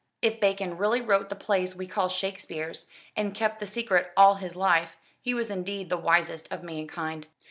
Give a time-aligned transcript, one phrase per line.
[0.23, 4.55] If Bacon really wrote the plays we call Shakespeare's, and kept the secret all his
[4.55, 7.27] life, he was indeed the wisest of mankind."